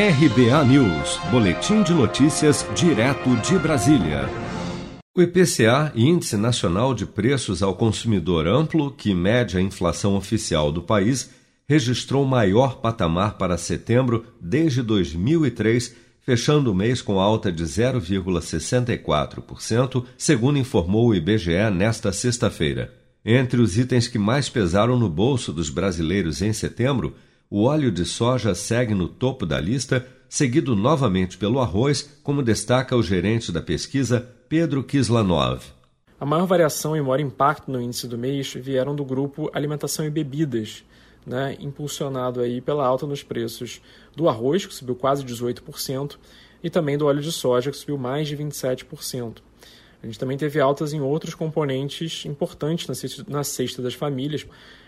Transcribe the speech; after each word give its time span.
RBA 0.00 0.64
News, 0.64 1.18
Boletim 1.28 1.82
de 1.82 1.92
Notícias, 1.92 2.64
direto 2.72 3.34
de 3.38 3.58
Brasília. 3.58 4.28
O 5.12 5.20
IPCA, 5.20 5.90
Índice 5.92 6.36
Nacional 6.36 6.94
de 6.94 7.04
Preços 7.04 7.64
ao 7.64 7.74
Consumidor 7.74 8.46
Amplo, 8.46 8.92
que 8.92 9.12
mede 9.12 9.58
a 9.58 9.60
inflação 9.60 10.14
oficial 10.14 10.70
do 10.70 10.82
país, 10.82 11.30
registrou 11.68 12.24
maior 12.24 12.76
patamar 12.76 13.38
para 13.38 13.58
setembro 13.58 14.24
desde 14.40 14.82
2003, 14.82 15.96
fechando 16.20 16.70
o 16.70 16.74
mês 16.76 17.02
com 17.02 17.18
alta 17.18 17.50
de 17.50 17.64
0,64%, 17.64 20.04
segundo 20.16 20.60
informou 20.60 21.08
o 21.08 21.14
IBGE 21.16 21.70
nesta 21.74 22.12
sexta-feira. 22.12 22.94
Entre 23.24 23.60
os 23.60 23.76
itens 23.76 24.06
que 24.06 24.16
mais 24.16 24.48
pesaram 24.48 24.96
no 24.96 25.08
bolso 25.08 25.52
dos 25.52 25.70
brasileiros 25.70 26.40
em 26.40 26.52
setembro, 26.52 27.16
o 27.50 27.64
óleo 27.64 27.90
de 27.90 28.04
soja 28.04 28.54
segue 28.54 28.94
no 28.94 29.08
topo 29.08 29.46
da 29.46 29.58
lista, 29.58 30.06
seguido 30.28 30.76
novamente 30.76 31.38
pelo 31.38 31.60
arroz, 31.60 32.18
como 32.22 32.42
destaca 32.42 32.94
o 32.94 33.02
gerente 33.02 33.50
da 33.50 33.62
pesquisa, 33.62 34.20
Pedro 34.48 34.84
Kislanov. 34.84 35.62
A 36.20 36.26
maior 36.26 36.46
variação 36.46 36.96
e 36.96 37.00
maior 37.00 37.20
impacto 37.20 37.70
no 37.70 37.80
índice 37.80 38.06
do 38.06 38.18
mês 38.18 38.52
vieram 38.52 38.94
do 38.94 39.04
grupo 39.04 39.50
alimentação 39.54 40.04
e 40.04 40.10
bebidas, 40.10 40.84
né, 41.24 41.56
impulsionado 41.60 42.40
aí 42.40 42.60
pela 42.60 42.84
alta 42.84 43.06
nos 43.06 43.22
preços 43.22 43.80
do 44.14 44.28
arroz, 44.28 44.66
que 44.66 44.74
subiu 44.74 44.94
quase 44.96 45.24
18%, 45.24 46.18
e 46.62 46.68
também 46.68 46.98
do 46.98 47.06
óleo 47.06 47.22
de 47.22 47.32
soja, 47.32 47.70
que 47.70 47.76
subiu 47.76 47.96
mais 47.96 48.28
de 48.28 48.36
27%. 48.36 49.36
A 50.02 50.06
gente 50.06 50.18
também 50.18 50.36
teve 50.36 50.60
altas 50.60 50.92
em 50.92 51.00
outros 51.00 51.34
componentes 51.34 52.24
importantes 52.24 52.86
na 52.86 52.94
cesta, 52.94 53.24
na 53.28 53.42
cesta 53.42 53.82
das 53.82 53.94
famílias, 53.94 54.46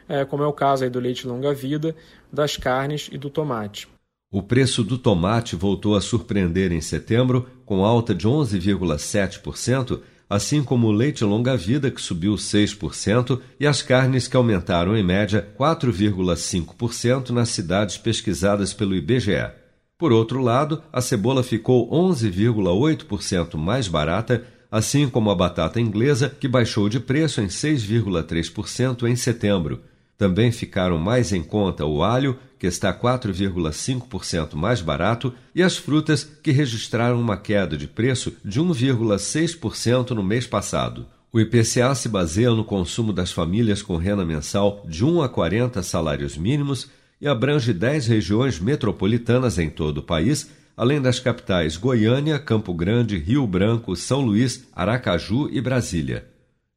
é, 0.09 0.25
como 0.25 0.43
é 0.43 0.47
o 0.47 0.53
caso 0.53 0.89
do 0.89 1.01
leite 1.01 1.27
longa-vida, 1.27 1.95
das 2.33 2.57
carnes 2.57 3.09
e 3.11 3.19
do 3.19 3.29
tomate. 3.29 3.89
O 4.33 4.43
preço 4.43 4.85
do 4.85 4.97
tomate 4.97 5.57
voltou 5.57 5.97
a 5.97 6.01
surpreender 6.01 6.71
em 6.71 6.81
setembro, 6.81 7.49
com 7.65 7.85
alta 7.85 8.15
de 8.15 8.29
11,7%, 8.29 10.01
assim 10.29 10.63
como 10.63 10.87
o 10.87 10.93
leite 10.93 11.25
longa-vida, 11.25 11.91
que 11.91 12.01
subiu 12.01 12.35
6%, 12.35 13.41
e 13.59 13.67
as 13.67 13.83
carnes, 13.83 14.29
que 14.29 14.37
aumentaram 14.37 14.97
em 14.97 15.03
média 15.03 15.49
4,5% 15.59 17.31
nas 17.31 17.49
cidades 17.49 17.99
pesquisadas 17.99 18.73
pelo 18.73 18.95
IBGE. 18.95 19.51
Por 19.99 20.13
outro 20.13 20.41
lado, 20.41 20.81
a 20.93 21.01
cebola 21.01 21.43
ficou 21.43 21.91
11,8% 21.91 23.57
mais 23.57 23.89
barata 23.89 24.47
assim 24.71 25.09
como 25.09 25.31
a 25.31 25.35
batata 25.35 25.81
inglesa, 25.81 26.29
que 26.29 26.47
baixou 26.47 26.89
de 26.89 27.01
preço 27.01 27.41
em 27.41 27.47
6,3% 27.47 29.09
em 29.09 29.17
setembro. 29.17 29.81
Também 30.17 30.53
ficaram 30.53 30.99
mais 30.99 31.33
em 31.33 31.43
conta 31.43 31.85
o 31.87 32.03
alho, 32.03 32.39
que 32.59 32.67
está 32.67 32.93
4,5% 32.93 34.55
mais 34.55 34.83
barato, 34.83 35.33
e 35.55 35.63
as 35.63 35.79
frutas, 35.79 36.25
que 36.25 36.51
registraram 36.51 37.19
uma 37.19 37.37
queda 37.37 37.77
de 37.77 37.89
preço 37.89 38.33
de 38.45 38.61
1,6% 38.61 40.11
no 40.11 40.23
mês 40.23 40.47
passado. 40.47 41.07
O 41.33 41.41
IPCA 41.41 41.95
se 41.95 42.09
baseia 42.09 42.51
no 42.51 42.65
consumo 42.65 43.13
das 43.13 43.33
famílias 43.33 43.83
com 43.83 43.97
renda 43.97 44.25
mensal 44.25 44.85
de 44.87 45.05
1 45.05 45.23
a 45.23 45.29
40 45.29 45.83
salários 45.83 46.37
mínimos 46.37 46.91
e 47.21 47.29
abrange 47.29 47.73
10 47.73 48.07
regiões 48.09 48.59
metropolitanas 48.59 49.59
em 49.59 49.71
todo 49.71 49.99
o 49.99 50.03
país 50.03 50.51
além 50.81 50.99
das 50.99 51.21
capitais 51.21 51.77
Goiânia, 51.77 52.39
Campo 52.39 52.73
Grande, 52.73 53.19
Rio 53.19 53.47
Branco, 53.47 53.95
São 53.95 54.23
Luís, 54.23 54.65
Aracaju 54.73 55.47
e 55.53 55.61
Brasília. 55.61 56.27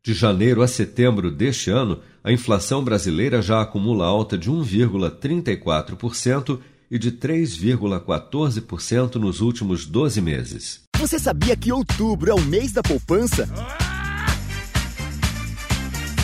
De 0.04 0.14
janeiro 0.14 0.62
a 0.62 0.68
setembro 0.68 1.32
deste 1.32 1.70
ano, 1.70 2.02
a 2.22 2.30
inflação 2.30 2.84
brasileira 2.84 3.42
já 3.42 3.62
acumula 3.62 4.06
alta 4.06 4.38
de 4.38 4.52
1,34% 4.52 6.60
e 6.92 7.00
de 7.00 7.14
3,14% 7.14 9.16
nos 9.16 9.40
últimos 9.40 9.86
12 9.86 10.20
meses. 10.20 10.82
Você 10.98 11.18
sabia 11.18 11.56
que 11.56 11.72
outubro 11.72 12.30
é 12.30 12.34
o 12.34 12.42
mês 12.42 12.74
da 12.74 12.84
poupança? 12.84 13.48